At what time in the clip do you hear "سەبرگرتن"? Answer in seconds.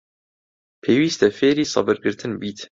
1.73-2.31